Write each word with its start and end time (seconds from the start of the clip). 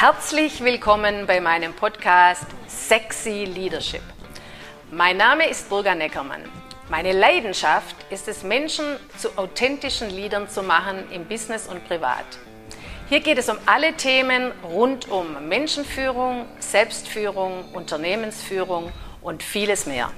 Herzlich 0.00 0.64
willkommen 0.64 1.26
bei 1.26 1.42
meinem 1.42 1.74
Podcast 1.74 2.46
Sexy 2.66 3.44
Leadership. 3.44 4.00
Mein 4.90 5.18
Name 5.18 5.46
ist 5.46 5.68
Burga 5.68 5.94
Neckermann. 5.94 6.40
Meine 6.88 7.12
Leidenschaft 7.12 7.94
ist 8.08 8.26
es, 8.26 8.42
Menschen 8.42 8.96
zu 9.18 9.36
authentischen 9.36 10.08
Leadern 10.08 10.48
zu 10.48 10.62
machen 10.62 11.04
im 11.12 11.26
Business 11.26 11.68
und 11.68 11.86
privat. 11.86 12.24
Hier 13.10 13.20
geht 13.20 13.36
es 13.36 13.50
um 13.50 13.58
alle 13.66 13.92
Themen 13.92 14.52
rund 14.64 15.10
um 15.10 15.46
Menschenführung, 15.46 16.46
Selbstführung, 16.60 17.70
Unternehmensführung 17.74 18.90
und 19.20 19.42
vieles 19.42 19.84
mehr. 19.84 20.10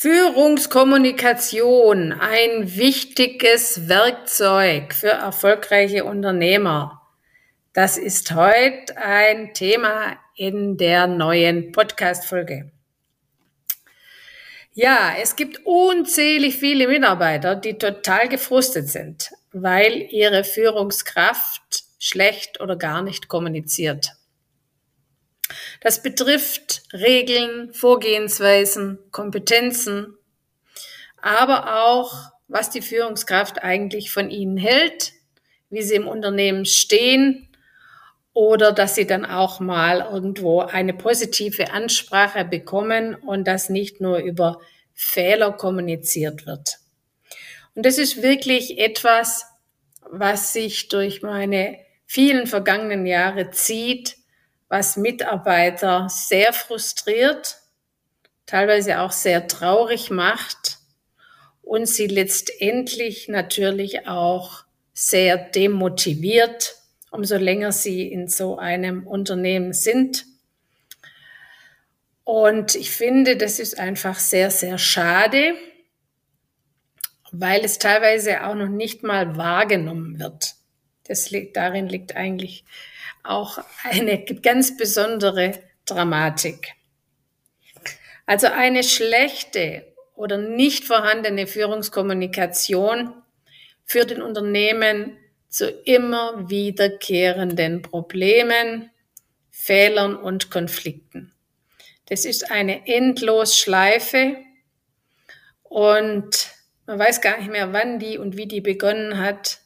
Führungskommunikation, 0.00 2.12
ein 2.12 2.76
wichtiges 2.76 3.88
Werkzeug 3.88 4.94
für 4.94 5.08
erfolgreiche 5.08 6.04
Unternehmer. 6.04 7.02
Das 7.72 7.98
ist 7.98 8.32
heute 8.32 8.96
ein 8.96 9.54
Thema 9.54 10.16
in 10.36 10.76
der 10.76 11.08
neuen 11.08 11.72
Podcast-Folge. 11.72 12.70
Ja, 14.72 15.16
es 15.20 15.34
gibt 15.34 15.66
unzählig 15.66 16.58
viele 16.58 16.86
Mitarbeiter, 16.86 17.56
die 17.56 17.76
total 17.76 18.28
gefrustet 18.28 18.88
sind, 18.88 19.32
weil 19.50 20.06
ihre 20.12 20.44
Führungskraft 20.44 21.86
schlecht 21.98 22.60
oder 22.60 22.76
gar 22.76 23.02
nicht 23.02 23.26
kommuniziert. 23.26 24.12
Das 25.80 26.02
betrifft 26.02 26.82
Regeln, 26.92 27.72
Vorgehensweisen, 27.72 28.98
Kompetenzen, 29.10 30.16
aber 31.20 31.84
auch, 31.84 32.32
was 32.48 32.70
die 32.70 32.82
Führungskraft 32.82 33.62
eigentlich 33.62 34.10
von 34.10 34.30
ihnen 34.30 34.56
hält, 34.56 35.12
wie 35.70 35.82
sie 35.82 35.96
im 35.96 36.08
Unternehmen 36.08 36.64
stehen 36.64 37.48
oder 38.32 38.72
dass 38.72 38.94
sie 38.94 39.06
dann 39.06 39.26
auch 39.26 39.58
mal 39.58 40.00
irgendwo 40.00 40.60
eine 40.60 40.94
positive 40.94 41.72
Ansprache 41.72 42.44
bekommen 42.44 43.14
und 43.16 43.48
das 43.48 43.68
nicht 43.68 44.00
nur 44.00 44.18
über 44.18 44.60
Fehler 44.94 45.52
kommuniziert 45.52 46.46
wird. 46.46 46.78
Und 47.74 47.84
das 47.84 47.98
ist 47.98 48.22
wirklich 48.22 48.78
etwas, 48.78 49.44
was 50.10 50.52
sich 50.52 50.88
durch 50.88 51.22
meine 51.22 51.78
vielen 52.06 52.46
vergangenen 52.46 53.06
Jahre 53.06 53.50
zieht, 53.50 54.17
was 54.68 54.96
Mitarbeiter 54.96 56.08
sehr 56.10 56.52
frustriert, 56.52 57.58
teilweise 58.46 59.00
auch 59.00 59.12
sehr 59.12 59.46
traurig 59.46 60.10
macht 60.10 60.78
und 61.62 61.86
sie 61.86 62.06
letztendlich 62.06 63.28
natürlich 63.28 64.06
auch 64.06 64.64
sehr 64.92 65.36
demotiviert, 65.36 66.76
umso 67.10 67.36
länger 67.36 67.72
sie 67.72 68.06
in 68.06 68.28
so 68.28 68.58
einem 68.58 69.06
Unternehmen 69.06 69.72
sind. 69.72 70.26
Und 72.24 72.74
ich 72.74 72.90
finde, 72.90 73.36
das 73.36 73.58
ist 73.58 73.78
einfach 73.78 74.18
sehr, 74.18 74.50
sehr 74.50 74.76
schade, 74.76 75.54
weil 77.32 77.64
es 77.64 77.78
teilweise 77.78 78.44
auch 78.44 78.54
noch 78.54 78.68
nicht 78.68 79.02
mal 79.02 79.36
wahrgenommen 79.36 80.18
wird. 80.18 80.54
Das 81.04 81.30
liegt, 81.30 81.56
darin 81.56 81.88
liegt 81.88 82.16
eigentlich 82.16 82.64
auch 83.22 83.58
eine 83.84 84.24
ganz 84.24 84.76
besondere 84.76 85.58
Dramatik. 85.84 86.74
Also 88.26 88.48
eine 88.48 88.82
schlechte 88.82 89.86
oder 90.14 90.36
nicht 90.36 90.84
vorhandene 90.84 91.46
Führungskommunikation 91.46 93.14
führt 93.84 94.10
in 94.10 94.20
Unternehmen 94.20 95.16
zu 95.48 95.70
immer 95.70 96.50
wiederkehrenden 96.50 97.82
Problemen, 97.82 98.90
Fehlern 99.50 100.14
und 100.14 100.50
Konflikten. 100.50 101.32
Das 102.06 102.24
ist 102.24 102.50
eine 102.50 102.86
Endlosschleife 102.86 104.36
und 105.62 106.50
man 106.86 106.98
weiß 106.98 107.20
gar 107.20 107.38
nicht 107.38 107.50
mehr, 107.50 107.72
wann 107.72 107.98
die 107.98 108.18
und 108.18 108.36
wie 108.36 108.46
die 108.46 108.60
begonnen 108.60 109.18
hat. 109.18 109.60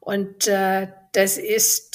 Und 0.00 0.46
äh, 0.46 0.88
das 1.12 1.38
ist 1.38 1.91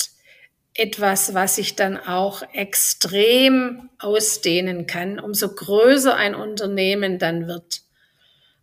etwas, 0.78 1.34
was 1.34 1.56
sich 1.56 1.76
dann 1.76 1.98
auch 1.98 2.44
extrem 2.54 3.90
ausdehnen 4.00 4.86
kann, 4.86 5.20
umso 5.20 5.50
größer 5.50 6.16
ein 6.16 6.36
Unternehmen 6.36 7.20
dann 7.20 7.48
wird. 7.48 7.82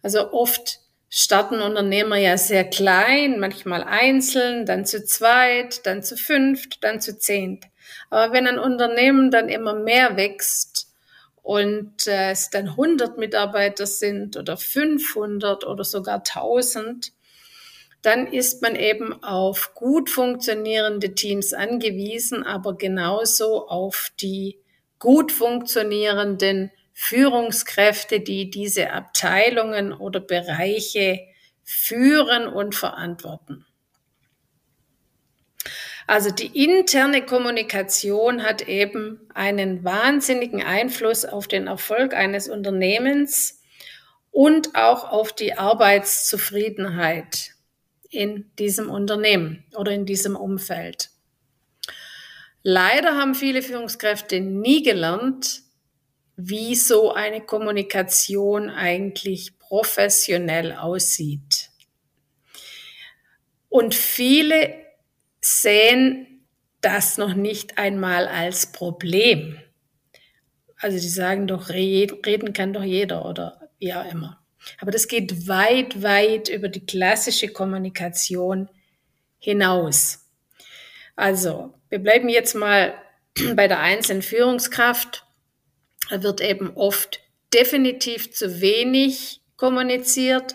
Also 0.03 0.33
oft 0.33 0.81
starten 1.11 1.61
Unternehmer 1.61 2.17
ja 2.17 2.37
sehr 2.37 2.65
klein, 2.65 3.39
manchmal 3.41 3.83
einzeln, 3.85 4.67
dann 4.67 4.85
zu 4.85 5.05
zweit, 5.05 5.87
dann 5.87 6.03
zu 6.03 6.17
fünft, 6.17 6.85
dann 6.85 7.01
zu 7.01 7.19
zehnt. 7.19 7.65
Aber 8.11 8.33
wenn 8.33 8.47
ein 8.47 8.59
Unternehmen 8.59 9.31
dann 9.31 9.49
immer 9.49 9.75
mehr 9.75 10.17
wächst 10.17 10.89
und 11.43 12.07
äh, 12.07 12.31
es 12.31 12.51
dann 12.51 12.69
100 12.69 13.19
Mitarbeiter 13.19 13.87
sind 13.87 14.37
oder 14.37 14.57
500 14.57 15.65
oder 15.67 15.85
sogar 15.85 16.17
1000, 16.17 17.13
dann 18.05 18.27
ist 18.27 18.61
man 18.61 18.77
eben 18.77 19.23
auf 19.25 19.73
gut 19.73 20.11
funktionierende 20.11 21.15
Teams 21.15 21.55
angewiesen, 21.55 22.45
aber 22.45 22.77
genauso 22.77 23.67
auf 23.67 24.13
die 24.21 24.59
gut 24.99 25.33
funktionierenden 25.33 26.71
Führungskräfte, 26.93 28.21
die 28.21 28.51
diese 28.51 28.93
Abteilungen 28.93 29.95
oder 29.95 30.21
Bereiche 30.21 31.21
führen 31.63 32.47
und 32.47 32.75
verantworten. 32.75 33.65
Also 36.07 36.31
die 36.31 36.63
interne 36.63 37.25
Kommunikation 37.25 38.43
hat 38.43 38.69
eben 38.69 39.27
einen 39.33 39.83
wahnsinnigen 39.83 40.63
Einfluss 40.63 41.25
auf 41.25 41.49
den 41.49 41.69
Erfolg 41.69 42.13
eines 42.13 42.51
Unternehmens 42.51 43.63
und 44.31 44.75
auch 44.75 45.11
auf 45.11 45.33
die 45.33 45.57
Arbeitszufriedenheit 45.57 47.54
in 48.15 48.51
diesem 48.59 48.91
Unternehmen 48.91 49.65
oder 49.77 49.93
in 49.93 50.07
diesem 50.07 50.37
Umfeld. 50.37 51.11
Leider 52.63 53.17
haben 53.17 53.35
viele 53.35 53.63
Führungskräfte 53.63 54.41
nie 54.41 54.83
gelernt, 54.83 55.63
wie 56.37 56.75
so 56.75 57.13
eine 57.13 57.41
Kommunikation 57.41 58.71
eigentlich 58.71 59.59
professionell 59.59 60.73
aussieht. 60.73 61.71
Und 63.69 63.95
viele 63.95 64.75
sehen 65.41 66.47
das 66.81 67.19
noch 67.19 67.35
nicht 67.35 67.79
einmal 67.79 68.29
als 68.29 68.73
Problem. 68.73 69.59
Also 70.77 70.99
die 70.99 71.09
sagen 71.09 71.47
doch, 71.47 71.71
reden 71.71 72.53
kann 72.53 72.73
doch 72.73 72.83
jeder 72.83 73.25
oder 73.25 73.71
wie 73.79 73.95
auch 73.95 74.11
immer. 74.11 74.44
Aber 74.81 74.91
das 74.91 75.09
geht 75.09 75.49
weit, 75.49 76.03
weit 76.03 76.49
über 76.49 76.69
die 76.69 76.85
klassische 76.85 77.49
Kommunikation 77.49 78.69
hinaus. 79.39 80.27
Also, 81.17 81.75
wir 81.89 81.99
bleiben 81.99 82.29
jetzt 82.29 82.55
mal 82.55 82.95
bei 83.55 83.69
der 83.69 83.81
einzelnen 83.81 84.23
Führungskraft. 84.23 85.25
Da 86.11 86.23
wird 86.23 86.41
eben 86.41 86.71
oft 86.77 87.21
definitiv 87.53 88.33
zu 88.33 88.61
wenig 88.61 89.41
kommuniziert 89.57 90.55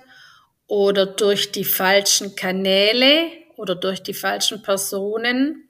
oder 0.68 1.06
durch 1.06 1.52
die 1.52 1.64
falschen 1.64 2.36
Kanäle 2.36 3.32
oder 3.56 3.76
durch 3.76 4.04
die 4.04 4.14
falschen 4.14 4.62
Personen. 4.62 5.70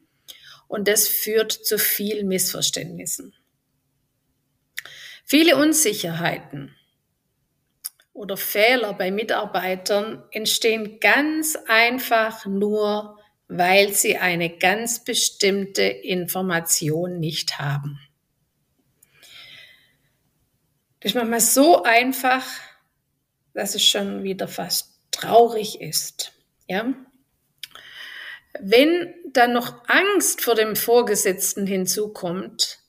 Und 0.68 0.88
das 0.88 1.08
führt 1.08 1.52
zu 1.52 1.78
viel 1.78 2.24
Missverständnissen. 2.24 3.34
Viele 5.26 5.58
Unsicherheiten 5.58 6.76
oder 8.20 8.36
Fehler 8.36 8.92
bei 8.92 9.12
Mitarbeitern 9.12 10.22
entstehen 10.32 11.00
ganz 11.00 11.58
einfach 11.70 12.46
nur, 12.46 13.18
weil 13.48 13.94
sie 13.94 14.18
eine 14.18 14.58
ganz 14.58 15.06
bestimmte 15.06 15.84
Information 15.84 17.22
nicht 17.22 17.60
haben. 17.60 17.98
Das 21.00 21.12
ist 21.12 21.16
manchmal 21.16 21.40
so 21.40 21.84
einfach, 21.84 22.44
dass 23.54 23.74
es 23.74 23.86
schon 23.86 24.24
wieder 24.24 24.50
fast 24.50 25.00
traurig 25.12 25.80
ist. 25.80 26.34
Ja? 26.68 26.94
Wenn 28.60 29.14
dann 29.32 29.54
noch 29.54 29.88
Angst 29.88 30.42
vor 30.42 30.56
dem 30.56 30.76
Vorgesetzten 30.76 31.66
hinzukommt, 31.66 32.80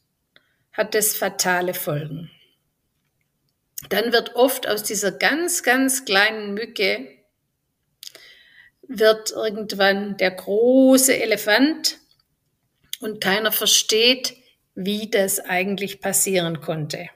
hat 0.73 0.97
das 0.97 1.15
fatale 1.15 1.73
Folgen 1.73 2.33
dann 3.89 4.13
wird 4.13 4.37
oft 4.37 4.69
aus 4.69 4.83
dieser 4.83 5.13
ganz, 5.13 5.63
ganz 5.63 6.05
kleinen 6.05 6.55
Mücke 6.55 7.09
wird 8.83 9.31
irgendwann 9.31 10.17
der 10.17 10.33
große 10.33 11.17
Elefant 11.17 11.99
und 13.01 13.21
keiner 13.21 13.53
versteht, 13.53 14.35
wie 14.75 15.09
das 15.09 15.41
eigentlich 15.41 16.01
passieren 16.01 16.61
konnte. 16.61 17.09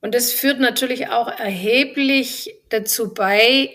Und 0.00 0.14
das 0.14 0.32
führt 0.32 0.58
natürlich 0.58 1.08
auch 1.08 1.28
erheblich 1.28 2.54
dazu 2.70 3.14
bei, 3.14 3.70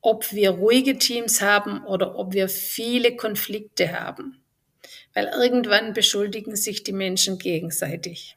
ob 0.00 0.32
wir 0.32 0.50
ruhige 0.50 0.98
Teams 0.98 1.42
haben 1.42 1.84
oder 1.84 2.16
ob 2.16 2.32
wir 2.32 2.48
viele 2.48 3.14
Konflikte 3.14 3.98
haben. 3.98 4.42
Weil 5.14 5.26
irgendwann 5.26 5.92
beschuldigen 5.92 6.56
sich 6.56 6.82
die 6.82 6.92
Menschen 6.92 7.38
gegenseitig. 7.38 8.36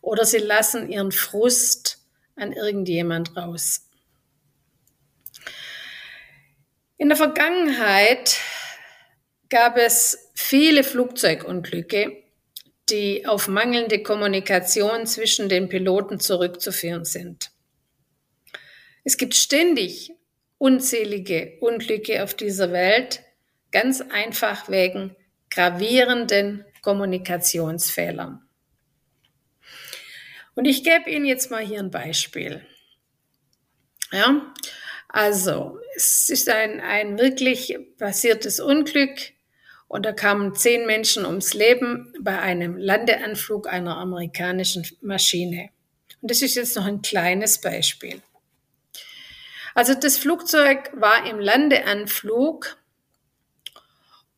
Oder 0.00 0.24
sie 0.24 0.38
lassen 0.38 0.90
ihren 0.90 1.12
Frust 1.12 1.98
an 2.36 2.52
irgendjemand 2.52 3.36
raus. 3.36 3.88
In 6.96 7.08
der 7.08 7.16
Vergangenheit 7.16 8.38
gab 9.48 9.76
es 9.76 10.30
viele 10.34 10.84
Flugzeugunglücke, 10.84 12.22
die 12.88 13.26
auf 13.26 13.48
mangelnde 13.48 14.02
Kommunikation 14.02 15.06
zwischen 15.06 15.48
den 15.48 15.68
Piloten 15.68 16.20
zurückzuführen 16.20 17.04
sind. 17.04 17.50
Es 19.04 19.16
gibt 19.16 19.34
ständig 19.34 20.12
unzählige 20.58 21.58
Unglücke 21.60 22.22
auf 22.22 22.34
dieser 22.34 22.72
Welt, 22.72 23.22
ganz 23.70 24.00
einfach 24.00 24.68
wegen 24.68 25.16
gravierenden 25.50 26.64
Kommunikationsfehlern. 26.82 28.43
Und 30.54 30.66
ich 30.66 30.84
gebe 30.84 31.10
Ihnen 31.10 31.24
jetzt 31.24 31.50
mal 31.50 31.64
hier 31.64 31.80
ein 31.80 31.90
Beispiel. 31.90 32.64
Ja, 34.12 34.52
also 35.08 35.78
es 35.96 36.28
ist 36.28 36.48
ein, 36.48 36.80
ein 36.80 37.18
wirklich 37.18 37.76
passiertes 37.98 38.60
Unglück 38.60 39.32
und 39.88 40.06
da 40.06 40.12
kamen 40.12 40.54
zehn 40.54 40.86
Menschen 40.86 41.24
ums 41.26 41.54
Leben 41.54 42.12
bei 42.20 42.38
einem 42.38 42.76
Landeanflug 42.76 43.68
einer 43.68 43.96
amerikanischen 43.96 44.86
Maschine. 45.00 45.70
Und 46.20 46.30
das 46.30 46.42
ist 46.42 46.54
jetzt 46.54 46.76
noch 46.76 46.86
ein 46.86 47.02
kleines 47.02 47.60
Beispiel. 47.60 48.22
Also 49.74 49.94
das 49.94 50.18
Flugzeug 50.18 50.90
war 50.94 51.26
im 51.26 51.40
Landeanflug 51.40 52.76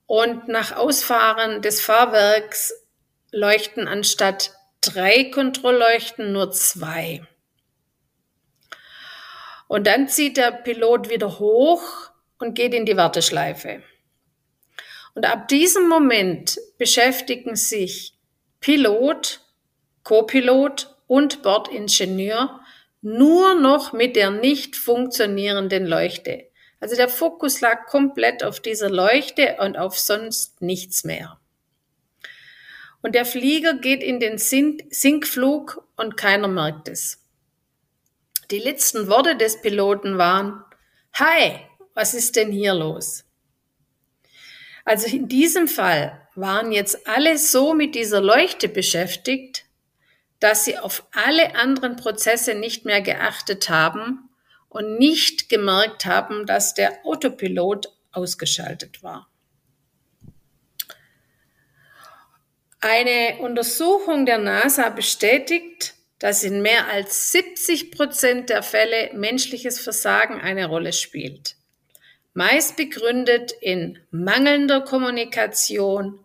und 0.07 0.49
nach 0.49 0.73
Ausfahren 0.73 1.63
des 1.63 1.81
Fahrwerks 1.81 2.73
leuchten 3.31 3.87
anstatt 3.89 4.53
drei 4.93 5.25
Kontrollleuchten 5.25 6.33
nur 6.33 6.51
zwei. 6.53 7.23
Und 9.69 9.87
dann 9.87 10.09
zieht 10.09 10.37
der 10.37 10.53
Pilot 10.53 11.11
wieder 11.11 11.39
hoch 11.39 11.83
und 12.39 12.55
geht 12.55 12.75
in 12.75 12.87
die 12.87 12.97
Warteschleife. 12.97 13.83
Und 15.15 15.25
ab 15.25 15.49
diesem 15.49 15.89
Moment 15.89 16.59
beschäftigen 16.79 17.57
sich 17.57 18.15
Pilot, 18.61 19.41
Copilot 20.03 20.95
und 21.07 21.43
Bordingenieur 21.43 22.61
nur 23.01 23.55
noch 23.55 23.93
mit 23.93 24.17
der 24.17 24.31
nicht 24.31 24.77
funktionierenden 24.77 25.87
Leuchte. 25.87 26.51
Also 26.81 26.97
der 26.97 27.09
Fokus 27.09 27.61
lag 27.61 27.87
komplett 27.87 28.45
auf 28.45 28.61
dieser 28.61 28.91
Leuchte 28.91 29.57
und 29.61 29.79
auf 29.79 29.99
sonst 29.99 30.61
nichts 30.61 31.05
mehr. 31.05 31.39
Und 33.07 33.15
der 33.15 33.25
Flieger 33.25 33.75
geht 33.75 34.03
in 34.03 34.19
den 34.19 34.37
Sinkflug 34.37 35.87
und 35.95 36.17
keiner 36.17 36.49
merkt 36.49 36.89
es. 36.89 37.25
Die 38.51 38.59
letzten 38.59 39.07
Worte 39.07 39.37
des 39.37 39.63
Piloten 39.63 40.19
waren, 40.19 40.65
Hi, 41.13 41.61
was 41.95 42.15
ist 42.15 42.35
denn 42.35 42.51
hier 42.51 42.75
los? 42.75 43.23
Also 44.85 45.07
in 45.07 45.29
diesem 45.29 45.69
Fall 45.69 46.21
waren 46.35 46.73
jetzt 46.73 47.07
alle 47.07 47.39
so 47.39 47.75
mit 47.75 47.95
dieser 47.95 48.21
Leuchte 48.21 48.69
beschäftigt, 48.69 49.67
dass 50.41 50.65
sie 50.65 50.77
auf 50.77 51.07
alle 51.13 51.55
anderen 51.55 51.95
Prozesse 51.95 52.57
nicht 52.57 52.87
mehr 52.87 53.03
geachtet 53.03 53.71
haben 53.71 54.31
und 54.69 54.99
nicht 54.99 55.49
gemerkt 55.49 56.07
haben, 56.07 56.45
dass 56.45 56.75
der 56.75 57.07
Autopilot 57.07 57.87
ausgeschaltet 58.11 59.05
war. 59.05 59.29
Eine 62.89 63.39
Untersuchung 63.41 64.27
der 64.27 64.39
NASA 64.39 64.91
bestätigt, 64.91 65.95
dass 66.19 66.45
in 66.45 66.63
mehr 66.63 66.89
als 66.89 67.33
70 67.33 67.91
Prozent 67.91 68.49
der 68.49 68.63
Fälle 68.63 69.11
menschliches 69.15 69.81
Versagen 69.81 70.41
eine 70.41 70.67
Rolle 70.67 70.93
spielt 70.93 71.57
meist 72.37 72.77
begründet 72.77 73.53
in 73.63 73.99
mangelnder 74.11 74.83
Kommunikation, 74.83 76.23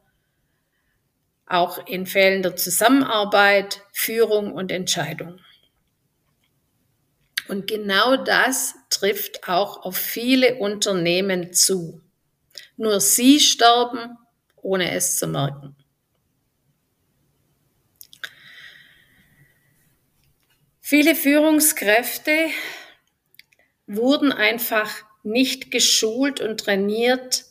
auch 1.46 1.88
in 1.88 2.06
fehlender 2.06 2.58
Zusammenarbeit, 2.58 3.82
Führung 3.94 4.52
und 4.52 4.74
Entscheidung. 4.74 5.40
Und 7.48 7.66
genau 7.68 8.18
das 8.18 8.76
trifft 8.90 9.48
auch 9.48 9.86
auf 9.86 9.96
viele 9.96 10.56
Unternehmen 10.56 11.54
zu. 11.54 12.02
Nur 12.76 13.00
sie 13.00 13.40
sterben, 13.40 14.18
ohne 14.58 14.94
es 14.94 15.16
zu 15.16 15.28
merken. 15.28 15.78
Viele 20.92 21.16
Führungskräfte 21.16 22.50
wurden 23.88 24.34
einfach 24.34 24.92
nicht 25.24 25.72
geschult 25.72 26.42
und 26.42 26.60
trainiert, 26.60 27.46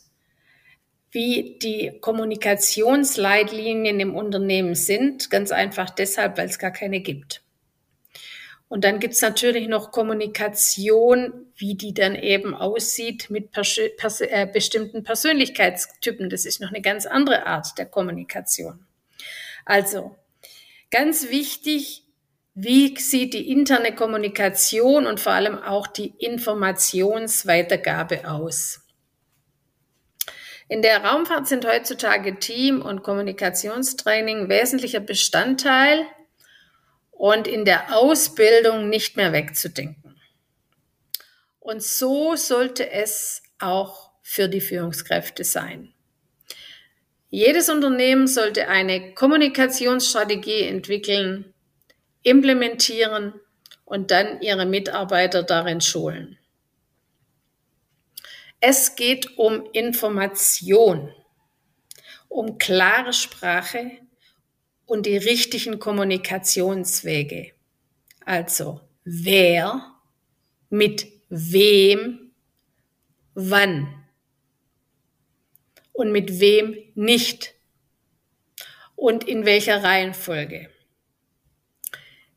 wie 1.09 1.57
die 1.59 1.97
Kommunikationsleitlinien 2.01 3.99
im 3.99 4.15
Unternehmen 4.15 4.75
sind. 4.75 5.31
Ganz 5.31 5.51
einfach 5.51 5.89
deshalb, 5.89 6.37
weil 6.37 6.49
es 6.49 6.59
gar 6.59 6.69
keine 6.69 6.99
gibt. 6.99 7.41
Und 8.67 8.83
dann 8.83 8.99
gibt 8.99 9.15
es 9.15 9.23
natürlich 9.23 9.67
noch 9.67 9.91
Kommunikation, 9.91 11.47
wie 11.55 11.73
die 11.73 11.95
dann 11.95 12.13
eben 12.13 12.53
aussieht 12.53 13.31
mit 13.31 13.51
pers 13.51 13.79
pers 13.97 14.21
äh, 14.21 14.47
bestimmten 14.53 15.03
Persönlichkeitstypen. 15.03 16.29
Das 16.29 16.45
ist 16.45 16.61
noch 16.61 16.69
eine 16.69 16.83
ganz 16.83 17.07
andere 17.07 17.47
Art 17.47 17.75
der 17.79 17.87
Kommunikation. 17.87 18.85
Also 19.65 20.15
ganz 20.91 21.31
wichtig, 21.31 22.03
wie 22.63 22.95
sieht 22.99 23.33
die 23.33 23.49
interne 23.49 23.95
Kommunikation 23.95 25.07
und 25.07 25.19
vor 25.19 25.31
allem 25.31 25.57
auch 25.57 25.87
die 25.87 26.13
Informationsweitergabe 26.19 28.29
aus? 28.29 28.81
In 30.67 30.83
der 30.83 31.03
Raumfahrt 31.03 31.47
sind 31.47 31.65
heutzutage 31.65 32.37
Team- 32.37 32.83
und 32.83 33.01
Kommunikationstraining 33.01 34.47
wesentlicher 34.47 34.99
Bestandteil 34.99 36.05
und 37.09 37.47
in 37.47 37.65
der 37.65 37.97
Ausbildung 37.97 38.89
nicht 38.89 39.17
mehr 39.17 39.33
wegzudenken. 39.33 40.21
Und 41.59 41.81
so 41.81 42.35
sollte 42.35 42.91
es 42.91 43.41
auch 43.57 44.11
für 44.21 44.47
die 44.47 44.61
Führungskräfte 44.61 45.43
sein. 45.43 45.95
Jedes 47.31 47.69
Unternehmen 47.69 48.27
sollte 48.27 48.67
eine 48.67 49.15
Kommunikationsstrategie 49.15 50.61
entwickeln, 50.61 51.50
implementieren 52.23 53.33
und 53.85 54.11
dann 54.11 54.41
ihre 54.41 54.65
Mitarbeiter 54.65 55.43
darin 55.43 55.81
schulen. 55.81 56.37
Es 58.59 58.95
geht 58.95 59.37
um 59.37 59.65
Information, 59.73 61.11
um 62.29 62.57
klare 62.57 63.11
Sprache 63.11 63.91
und 64.85 65.05
die 65.05 65.17
richtigen 65.17 65.79
Kommunikationswege. 65.79 67.53
Also 68.23 68.81
wer, 69.03 69.95
mit 70.69 71.07
wem, 71.29 72.31
wann 73.33 74.05
und 75.91 76.11
mit 76.11 76.39
wem 76.39 76.77
nicht 76.93 77.55
und 78.95 79.27
in 79.27 79.45
welcher 79.45 79.83
Reihenfolge. 79.83 80.69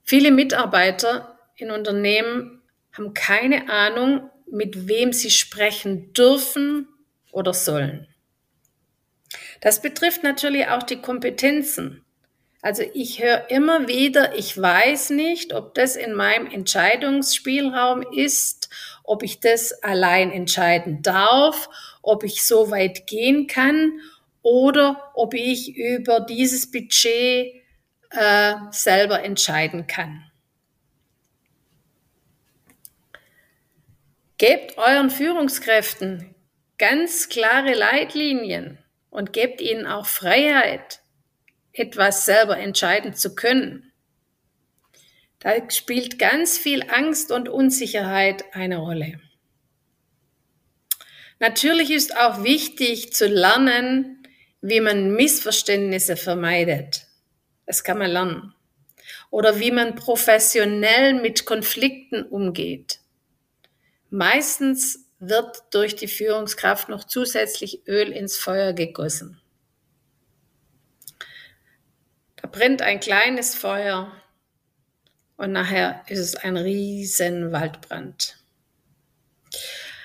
Viele 0.05 0.31
Mitarbeiter 0.31 1.39
in 1.57 1.71
Unternehmen 1.71 2.63
haben 2.93 3.15
keine 3.15 3.71
Ahnung, 3.71 4.31
mit 4.51 4.87
wem 4.87 5.13
sie 5.13 5.31
sprechen 5.31 6.13
dürfen 6.13 6.87
oder 7.33 7.55
sollen. 7.55 8.07
Das 9.63 9.81
betrifft 9.81 10.23
natürlich 10.23 10.69
auch 10.69 10.83
die 10.83 11.01
Kompetenzen. 11.01 12.05
Also 12.61 12.83
ich 12.95 13.23
höre 13.23 13.51
immer 13.51 13.89
wieder, 13.89 14.39
ich 14.39 14.61
weiß 14.61 15.11
nicht, 15.11 15.55
ob 15.55 15.75
das 15.75 15.97
in 15.97 16.15
meinem 16.15 16.47
Entscheidungsspielraum 16.47 18.05
ist, 18.15 18.69
ob 19.03 19.23
ich 19.23 19.41
das 19.41 19.83
allein 19.83 20.31
entscheiden 20.31 21.01
darf, 21.03 21.69
ob 22.03 22.25
ich 22.25 22.45
so 22.45 22.71
weit 22.71 23.07
gehen 23.07 23.47
kann 23.47 24.01
oder 24.43 25.13
ob 25.15 25.33
ich 25.35 25.77
über 25.77 26.21
dieses 26.21 26.71
Budget 26.71 27.64
äh, 28.15 28.55
selber 28.71 29.23
entscheiden 29.23 29.87
kann. 29.87 30.31
Gebt 34.39 34.79
euren 34.79 35.11
Führungskräften 35.11 36.35
ganz 36.79 37.29
klare 37.29 37.75
Leitlinien 37.75 38.79
und 39.11 39.33
gebt 39.33 39.61
ihnen 39.61 39.87
auch 39.87 40.07
Freiheit, 40.07 41.01
etwas 41.73 42.27
selber 42.27 42.59
entscheiden 42.59 43.15
zu 43.15 43.35
können. 43.35 43.93
Da 45.39 45.71
spielt 45.71 46.19
ganz 46.19 46.59
viel 46.59 46.91
Angst 46.91 47.31
und 47.31 47.49
Unsicherheit 47.49 48.45
eine 48.55 48.79
Rolle. 48.79 49.21
Natürlich 51.39 51.91
ist 51.91 52.17
auch 52.17 52.43
wichtig 52.43 53.13
zu 53.13 53.27
lernen, 53.27 54.23
wie 54.63 54.81
man 54.81 55.13
Missverständnisse 55.15 56.17
vermeidet. 56.17 57.04
Das 57.67 57.85
kann 57.85 57.99
man 57.99 58.11
lernen. 58.11 58.55
Oder 59.31 59.59
wie 59.59 59.71
man 59.71 59.95
professionell 59.95 61.15
mit 61.15 61.45
Konflikten 61.47 62.25
umgeht. 62.25 63.01
Meistens 64.11 65.07
wird 65.19 65.63
durch 65.71 65.97
die 65.97 66.09
Führungskraft 66.09 66.89
noch 66.89 67.05
zusätzlich 67.05 67.87
Öl 67.87 68.13
ins 68.13 68.37
Feuer 68.37 68.73
gegossen. 68.73 69.41
Da 72.37 72.49
brennt 72.49 72.83
ein 72.83 73.01
kleines 73.01 73.55
Feuer 73.55 74.13
und 75.37 75.53
nachher 75.53 76.05
ist 76.09 76.19
es 76.19 76.37
ein 76.37 76.57
riesen 76.57 77.53
Waldbrand. 77.53 78.39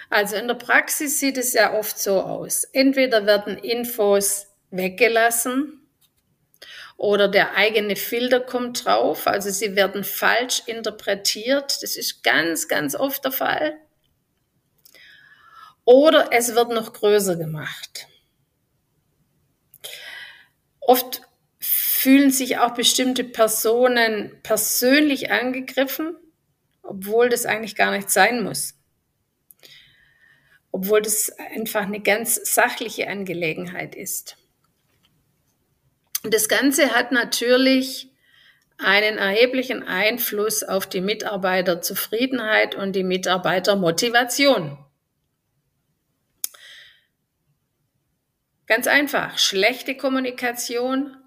Also 0.10 0.38
in 0.38 0.48
der 0.48 0.56
Praxis 0.56 1.20
sieht 1.20 1.38
es 1.38 1.54
ja 1.54 1.74
oft 1.74 2.00
so 2.00 2.22
aus. 2.22 2.64
Entweder 2.64 3.26
werden 3.26 3.58
Infos 3.58 4.48
weggelassen 4.72 5.79
oder 7.00 7.30
der 7.30 7.56
eigene 7.56 7.96
Filter 7.96 8.42
kommt 8.42 8.84
drauf, 8.84 9.26
also 9.26 9.50
sie 9.50 9.78
werden 9.78 10.04
falsch 10.04 10.64
interpretiert. 10.66 11.82
Das 11.82 11.96
ist 11.96 12.24
ganz, 12.24 12.68
ganz 12.68 12.94
oft 12.94 13.24
der 13.24 13.32
Fall. 13.32 13.80
Oder 15.86 16.34
es 16.34 16.56
wird 16.56 16.72
noch 16.72 16.92
größer 16.92 17.38
gemacht. 17.38 18.08
Oft 20.82 21.22
fühlen 21.62 22.32
sich 22.32 22.58
auch 22.58 22.74
bestimmte 22.74 23.24
Personen 23.24 24.38
persönlich 24.44 25.32
angegriffen, 25.32 26.18
obwohl 26.84 27.30
das 27.30 27.46
eigentlich 27.46 27.78
gar 27.78 27.92
nicht 27.92 28.10
sein 28.10 28.44
muss. 28.44 28.74
Obwohl 30.74 31.02
das 31.02 31.32
einfach 31.54 31.84
eine 31.84 32.02
ganz 32.02 32.42
sachliche 32.54 33.08
Angelegenheit 33.08 33.96
ist. 33.96 34.36
Und 36.30 36.36
das 36.36 36.48
Ganze 36.48 36.94
hat 36.94 37.12
natürlich 37.12 38.08
einen 38.78 39.18
erheblichen 39.18 39.82
Einfluss 39.82 40.64
auf 40.64 40.86
die 40.86 41.02
Mitarbeiterzufriedenheit 41.02 42.76
und 42.76 42.96
die 42.96 43.04
Mitarbeitermotivation. 43.04 44.78
Ganz 48.68 48.86
einfach, 48.86 49.40
schlechte 49.40 49.98
Kommunikation 49.98 51.18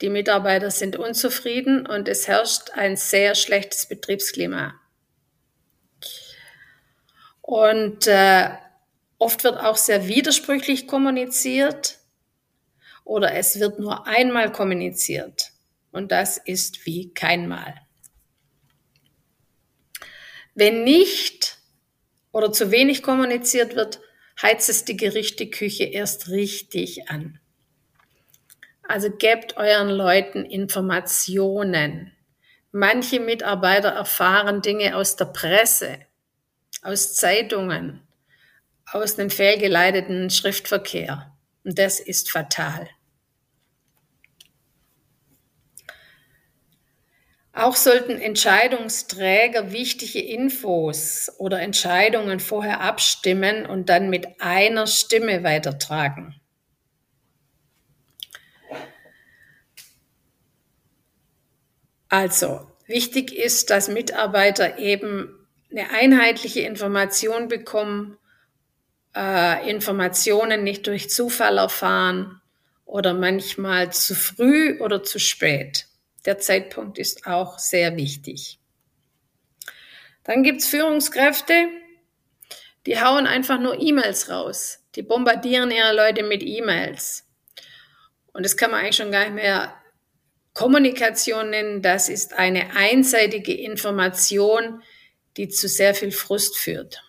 die 0.00 0.08
Mitarbeiter 0.08 0.70
sind 0.70 0.96
unzufrieden 0.96 1.84
und 1.86 2.08
es 2.08 2.26
herrscht 2.26 2.70
ein 2.72 2.96
sehr 2.96 3.34
schlechtes 3.34 3.84
Betriebsklima. 3.84 4.80
Und 7.42 8.06
äh, 8.06 8.48
oft 9.18 9.44
wird 9.44 9.58
auch 9.58 9.76
sehr 9.76 10.08
widersprüchlich 10.08 10.86
kommuniziert 10.86 11.98
oder 13.04 13.34
es 13.34 13.60
wird 13.60 13.78
nur 13.78 14.06
einmal 14.06 14.50
kommuniziert. 14.50 15.52
Und 15.92 16.10
das 16.10 16.38
ist 16.38 16.86
wie 16.86 17.12
kein 17.14 17.46
Mal. 17.46 17.74
Wenn 20.54 20.84
nicht 20.84 21.58
oder 22.32 22.52
zu 22.52 22.70
wenig 22.70 23.02
kommuniziert 23.02 23.76
wird, 23.76 24.00
heizt 24.42 24.68
es 24.68 24.84
die 24.84 24.96
Gerichteküche 24.96 25.84
erst 25.84 26.28
richtig 26.28 27.08
an. 27.08 27.38
Also 28.86 29.10
gebt 29.10 29.56
euren 29.56 29.88
Leuten 29.88 30.44
Informationen. 30.44 32.12
Manche 32.72 33.20
Mitarbeiter 33.20 33.90
erfahren 33.90 34.62
Dinge 34.62 34.96
aus 34.96 35.16
der 35.16 35.26
Presse, 35.26 36.00
aus 36.82 37.14
Zeitungen, 37.14 38.06
aus 38.90 39.18
einem 39.18 39.30
fehlgeleiteten 39.30 40.28
Schriftverkehr. 40.28 41.33
Und 41.64 41.78
das 41.78 41.98
ist 41.98 42.30
fatal. 42.30 42.88
Auch 47.56 47.76
sollten 47.76 48.20
Entscheidungsträger 48.20 49.70
wichtige 49.70 50.20
Infos 50.20 51.30
oder 51.38 51.60
Entscheidungen 51.60 52.40
vorher 52.40 52.80
abstimmen 52.80 53.64
und 53.64 53.88
dann 53.88 54.10
mit 54.10 54.40
einer 54.40 54.88
Stimme 54.88 55.44
weitertragen. 55.44 56.34
Also, 62.08 62.66
wichtig 62.86 63.32
ist, 63.32 63.70
dass 63.70 63.88
Mitarbeiter 63.88 64.78
eben 64.78 65.48
eine 65.70 65.90
einheitliche 65.90 66.60
Information 66.60 67.46
bekommen, 67.48 68.18
äh, 69.16 69.68
Informationen 69.70 70.64
nicht 70.64 70.86
durch 70.86 71.10
Zufall 71.10 71.58
erfahren 71.58 72.40
oder 72.84 73.14
manchmal 73.14 73.92
zu 73.92 74.14
früh 74.14 74.78
oder 74.80 75.02
zu 75.02 75.18
spät. 75.18 75.86
Der 76.24 76.38
Zeitpunkt 76.38 76.98
ist 76.98 77.26
auch 77.26 77.58
sehr 77.58 77.96
wichtig. 77.96 78.58
Dann 80.24 80.42
gibt's 80.42 80.66
Führungskräfte, 80.66 81.68
die 82.86 83.00
hauen 83.00 83.26
einfach 83.26 83.60
nur 83.60 83.80
E-Mails 83.80 84.30
raus. 84.30 84.80
Die 84.94 85.02
bombardieren 85.02 85.70
ihre 85.70 85.94
Leute 85.94 86.22
mit 86.22 86.42
E-Mails. 86.42 87.26
Und 88.32 88.44
das 88.44 88.56
kann 88.56 88.70
man 88.70 88.80
eigentlich 88.80 88.96
schon 88.96 89.12
gar 89.12 89.24
nicht 89.24 89.34
mehr 89.34 89.74
Kommunikation 90.54 91.50
nennen, 91.50 91.82
das 91.82 92.08
ist 92.08 92.34
eine 92.34 92.76
einseitige 92.76 93.52
Information, 93.52 94.82
die 95.36 95.48
zu 95.48 95.66
sehr 95.66 95.94
viel 95.96 96.12
Frust 96.12 96.56
führt. 96.56 97.03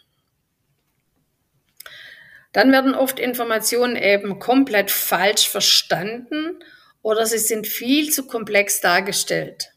Dann 2.56 2.72
werden 2.72 2.96
oft 2.96 3.20
Informationen 3.20 3.96
eben 3.96 4.40
komplett 4.40 4.90
falsch 4.90 5.50
verstanden 5.50 6.64
oder 7.02 7.26
sie 7.26 7.38
sind 7.38 7.68
viel 7.68 8.12
zu 8.12 8.26
komplex 8.26 8.80
dargestellt. 8.80 9.74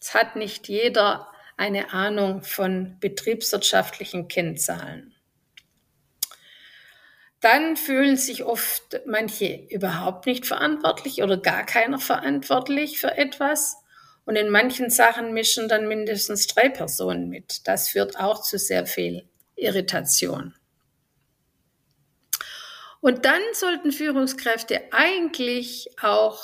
Es 0.00 0.14
hat 0.14 0.34
nicht 0.34 0.68
jeder 0.68 1.28
eine 1.56 1.92
Ahnung 1.92 2.42
von 2.42 2.96
betriebswirtschaftlichen 3.00 4.28
Kennzahlen 4.28 5.14
dann 7.40 7.76
fühlen 7.76 8.16
sich 8.16 8.44
oft 8.44 9.00
manche 9.06 9.66
überhaupt 9.70 10.26
nicht 10.26 10.46
verantwortlich 10.46 11.22
oder 11.22 11.38
gar 11.38 11.64
keiner 11.64 11.98
verantwortlich 11.98 12.98
für 12.98 13.16
etwas. 13.16 13.76
Und 14.26 14.36
in 14.36 14.50
manchen 14.50 14.90
Sachen 14.90 15.32
mischen 15.32 15.66
dann 15.66 15.88
mindestens 15.88 16.46
drei 16.46 16.68
Personen 16.68 17.30
mit. 17.30 17.66
Das 17.66 17.88
führt 17.88 18.20
auch 18.20 18.42
zu 18.42 18.58
sehr 18.58 18.86
viel 18.86 19.26
Irritation. 19.56 20.54
Und 23.00 23.24
dann 23.24 23.40
sollten 23.52 23.92
Führungskräfte 23.92 24.92
eigentlich 24.92 25.88
auch 26.02 26.42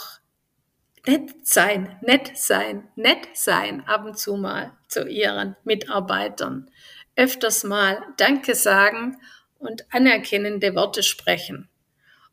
nett 1.07 1.47
sein, 1.47 1.99
nett 2.01 2.37
sein, 2.37 2.89
nett 2.97 3.29
sein, 3.35 3.87
ab 3.87 4.05
und 4.05 4.19
zu 4.19 4.37
mal 4.37 4.73
zu 4.89 5.07
ihren 5.07 5.57
Mitarbeitern. 5.65 6.71
Öfters 7.15 7.65
mal 7.65 8.03
Danke 8.17 8.55
sagen 8.55 9.19
und 9.59 9.87
anerkennende 9.91 10.75
Worte 10.75 11.03
sprechen 11.03 11.69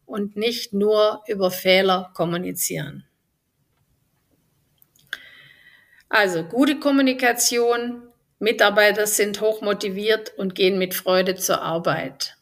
und 0.05 0.35
nicht 0.35 0.73
nur 0.73 1.23
über 1.27 1.51
Fehler 1.51 2.11
kommunizieren. 2.13 3.05
Also 6.09 6.43
gute 6.43 6.79
Kommunikation, 6.79 8.03
Mitarbeiter 8.39 9.07
sind 9.07 9.41
hochmotiviert 9.41 10.37
und 10.37 10.53
gehen 10.53 10.77
mit 10.77 10.93
Freude 10.93 11.35
zur 11.35 11.61
Arbeit. 11.61 12.37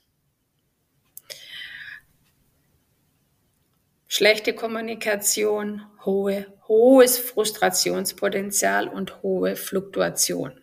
Schlechte 4.13 4.53
Kommunikation, 4.53 5.83
hohe, 6.03 6.45
hohes 6.67 7.17
Frustrationspotenzial 7.17 8.89
und 8.89 9.23
hohe 9.23 9.55
Fluktuation. 9.55 10.61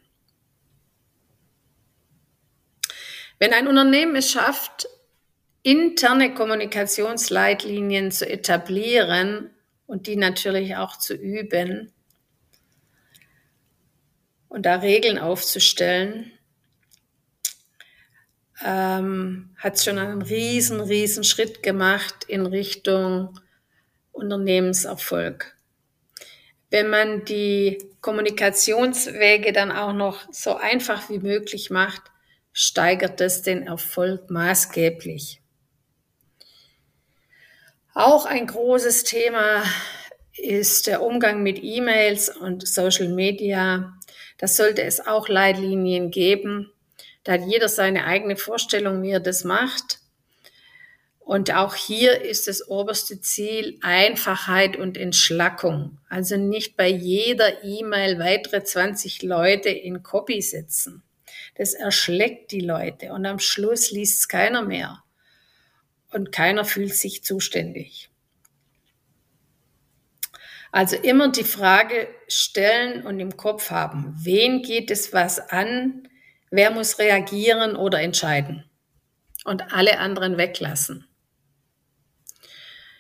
Wenn 3.39 3.55
ein 3.55 3.67
Unternehmen 3.67 4.17
es 4.17 4.31
schafft, 4.31 4.87
interne 5.63 6.35
Kommunikationsleitlinien 6.35 8.11
zu 8.11 8.29
etablieren 8.29 9.51
und 9.87 10.09
die 10.09 10.17
natürlich 10.17 10.77
auch 10.77 10.99
zu 10.99 11.15
üben 11.15 11.91
und 14.51 14.67
da 14.67 14.75
Regeln 14.75 15.19
aufzustellen, 15.19 16.38
ähm, 18.65 19.51
hat 19.57 19.83
schon 19.83 19.99
einen 19.99 20.23
riesen, 20.23 20.81
riesen 20.81 21.25
Schritt 21.25 21.63
gemacht 21.63 22.25
in 22.27 22.47
Richtung 22.47 23.39
Unternehmenserfolg. 24.13 25.57
Wenn 26.71 26.91
man 26.91 27.25
die 27.25 27.79
Kommunikationswege 28.01 29.53
dann 29.53 29.73
auch 29.73 29.93
noch 29.93 30.33
so 30.33 30.57
einfach 30.57 31.09
wie 31.09 31.19
möglich 31.19 31.71
macht, 31.71 32.03
steigert 32.53 33.21
es 33.21 33.43
den 33.43 33.67
Erfolg 33.67 34.31
maßgeblich. 34.31 35.41
Auch 37.95 38.27
ein 38.27 38.47
großes 38.47 39.05
Thema 39.05 39.63
ist 40.37 40.87
der 40.87 41.03
Umgang 41.03 41.43
mit 41.43 41.63
E-Mails 41.63 42.29
und 42.29 42.67
Social 42.67 43.09
Media. 43.09 43.93
Das 44.37 44.57
sollte 44.57 44.83
es 44.83 45.05
auch 45.05 45.29
Leitlinien 45.29 46.11
geben. 46.11 46.71
Da 47.25 47.33
hat 47.33 47.47
jeder 47.47 47.69
seine 47.69 48.05
eigene 48.05 48.37
Vorstellung, 48.37 49.03
wie 49.03 49.11
er 49.11 49.21
das 49.21 49.45
macht. 49.45 49.99
Und 51.21 51.53
auch 51.53 51.75
hier 51.75 52.23
ist 52.23 52.49
das 52.49 52.69
oberste 52.69 53.21
Ziel 53.21 53.79
Einfachheit 53.83 54.79
und 54.79 54.97
Entschlackung. 54.97 55.99
Also 56.09 56.39
nicht 56.39 56.77
bei 56.77 56.89
jeder 56.89 57.63
E-Mail 57.65 58.19
weitere 58.19 58.65
20 58.65 59.23
Leute 59.23 59.69
in 59.69 60.03
Copy 60.03 60.41
setzen. 60.41 61.03
Das 61.57 61.75
erschlägt 61.75 62.53
die 62.53 62.61
Leute 62.61 63.13
und 63.13 63.27
am 63.27 63.41
Schluss 63.41 63.91
liest 63.91 64.21
es 64.21 64.29
keiner 64.29 64.63
mehr. 64.63 65.03
Und 66.11 66.33
keiner 66.33 66.65
fühlt 66.65 66.95
sich 66.95 67.23
zuständig. 67.23 68.09
Also 70.73 70.97
immer 70.97 71.31
die 71.31 71.45
Frage 71.45 72.09
stellen 72.29 73.05
und 73.05 73.21
im 73.21 73.37
Kopf 73.37 73.71
haben, 73.71 74.15
wen 74.19 74.63
geht 74.63 74.91
es 74.91 75.13
was 75.13 75.39
an, 75.39 76.09
wer 76.51 76.71
muss 76.71 76.99
reagieren 76.99 77.77
oder 77.77 78.01
entscheiden 78.01 78.65
und 79.45 79.73
alle 79.73 79.99
anderen 79.99 80.37
weglassen. 80.37 81.07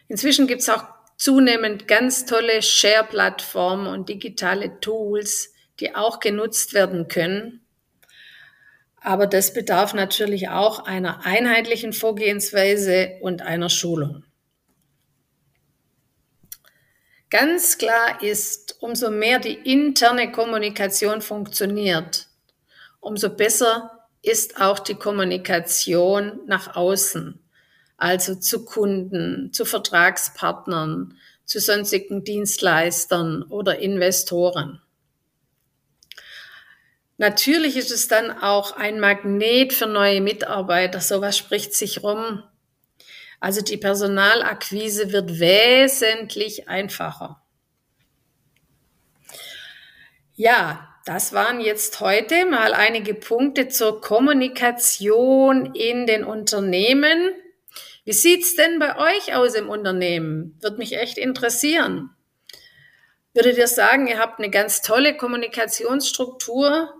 Inzwischen 0.09 0.47
gibt 0.47 0.63
es 0.63 0.69
auch 0.69 0.85
zunehmend 1.17 1.87
ganz 1.89 2.25
tolle 2.25 2.63
Share-Plattformen 2.63 3.87
und 3.87 4.09
digitale 4.09 4.81
Tools, 4.81 5.53
die 5.81 5.95
auch 5.95 6.21
genutzt 6.21 6.73
werden 6.75 7.09
können. 7.09 7.67
Aber 9.01 9.27
das 9.27 9.53
bedarf 9.53 9.95
natürlich 9.95 10.49
auch 10.49 10.81
einer 10.81 11.25
einheitlichen 11.25 11.93
Vorgehensweise 11.93 13.19
und 13.21 13.43
einer 13.43 13.69
Schulung. 13.69 14.25
Ganz 17.31 17.77
klar 17.77 18.23
ist, 18.23 18.77
umso 18.81 19.11
mehr 19.11 19.39
die 19.39 19.53
interne 19.53 20.33
Kommunikation 20.33 21.21
funktioniert, 21.21 22.28
umso 23.01 23.31
besser 23.31 24.07
ist 24.23 24.61
auch 24.61 24.79
die 24.79 24.95
Kommunikation 24.95 26.41
nach 26.47 26.77
außen 26.77 27.41
also 27.99 28.37
zu 28.37 28.65
Kunden, 28.65 29.53
zu 29.53 29.67
Vertragspartnern, 29.67 31.19
zu 31.45 31.61
sonstigen 31.61 32.25
Dienstleistern 32.25 33.43
oder 33.43 33.81
Investoren. 33.81 34.81
Natürlich 37.19 37.77
ist 37.77 37.91
es 37.91 38.07
dann 38.07 38.31
auch 38.31 38.77
ein 38.77 39.01
Magnet 39.01 39.73
für 39.73 39.87
neue 39.87 40.21
Mitarbeiter. 40.21 41.01
Sowas 41.01 41.37
spricht 41.37 41.75
sich 41.75 42.05
rum. 42.05 42.45
Also 43.41 43.61
die 43.61 43.77
Personalakquise 43.77 45.11
wird 45.13 45.41
wesentlich 45.41 46.69
einfacher. 46.69 47.43
Ja, 50.37 50.95
das 51.09 51.33
waren 51.33 51.59
jetzt 51.59 52.01
heute 52.01 52.45
mal 52.45 52.75
einige 52.75 53.15
Punkte 53.15 53.69
zur 53.69 54.03
Kommunikation 54.03 55.75
in 55.75 56.07
den 56.07 56.23
Unternehmen. 56.23 57.31
Wie 58.05 58.13
sieht's 58.13 58.57
denn 58.57 58.79
bei 58.79 58.99
euch 58.99 59.35
aus 59.35 59.55
im 59.55 59.71
Unternehmen? 59.71 60.59
Würde 60.61 60.77
mich 60.77 60.99
echt 60.99 61.17
interessieren. 61.17 62.11
Würdet 63.33 63.57
ihr 63.57 63.69
sagen, 63.69 64.07
ihr 64.07 64.19
habt 64.19 64.39
eine 64.39 64.51
ganz 64.51 64.83
tolle 64.83 65.17
Kommunikationsstruktur? 65.17 66.93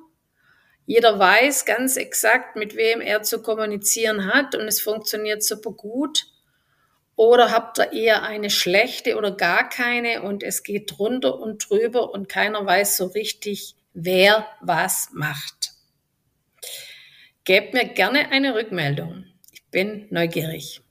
Jeder 0.87 1.19
weiß 1.19 1.67
ganz 1.67 1.99
exakt, 1.99 2.57
mit 2.57 2.77
wem 2.77 3.03
er 3.03 3.25
zu 3.25 3.43
kommunizieren 3.43 4.33
hat 4.33 4.55
und 4.55 4.67
es 4.67 4.81
funktioniert 4.81 5.43
super 5.43 5.73
gut. 5.73 6.29
Oder 7.15 7.53
habt 7.53 7.77
ihr 7.77 7.93
eher 7.93 8.23
eine 8.23 8.49
schlechte 8.49 9.19
oder 9.19 9.33
gar 9.33 9.69
keine 9.69 10.23
und 10.23 10.43
es 10.43 10.63
geht 10.63 10.97
drunter 10.97 11.39
und 11.39 11.69
drüber 11.69 12.11
und 12.13 12.31
keiner 12.31 12.65
weiß 12.65 12.97
so 12.97 13.05
richtig, 13.05 13.75
wer 13.95 14.47
was 14.61 15.09
macht? 15.13 15.73
Gebt 17.45 17.73
mir 17.73 17.87
gerne 17.87 18.31
eine 18.31 18.55
Rückmeldung. 18.55 19.25
Ich 19.53 19.65
bin 19.71 20.07
neugierig. 20.11 20.83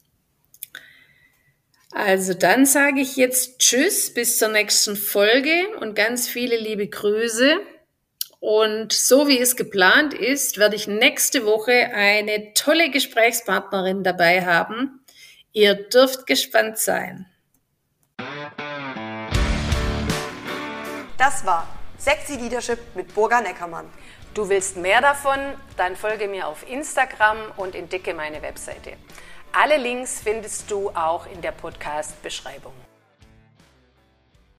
Also 1.91 2.33
dann 2.33 2.65
sage 2.65 3.01
ich 3.01 3.15
jetzt 3.15 3.59
Tschüss 3.59 4.13
bis 4.13 4.37
zur 4.37 4.49
nächsten 4.49 4.95
Folge 4.95 5.69
und 5.79 5.95
ganz 5.95 6.27
viele 6.27 6.57
liebe 6.57 6.87
Grüße. 6.87 7.59
Und 8.39 8.93
so 8.93 9.27
wie 9.27 9.39
es 9.39 9.55
geplant 9.55 10.13
ist, 10.13 10.57
werde 10.57 10.75
ich 10.75 10.87
nächste 10.87 11.45
Woche 11.45 11.91
eine 11.93 12.53
tolle 12.53 12.91
Gesprächspartnerin 12.91 14.03
dabei 14.03 14.45
haben. 14.45 15.03
Ihr 15.53 15.75
dürft 15.75 16.27
gespannt 16.27 16.77
sein. 16.77 17.25
Das 21.17 21.45
war 21.45 21.76
Sexy 21.97 22.35
Leadership 22.35 22.79
mit 22.95 23.13
Burga 23.13 23.41
Neckermann. 23.41 23.89
Du 24.33 24.47
willst 24.49 24.77
mehr 24.77 25.01
davon? 25.01 25.39
Dann 25.77 25.95
folge 25.95 26.27
mir 26.27 26.47
auf 26.47 26.69
Instagram 26.69 27.37
und 27.57 27.73
entdecke 27.73 28.13
meine 28.13 28.41
Webseite. 28.41 28.93
Alle 29.51 29.77
Links 29.77 30.21
findest 30.23 30.69
du 30.69 30.89
auch 30.91 31.25
in 31.25 31.41
der 31.41 31.51
Podcast-Beschreibung. 31.51 32.86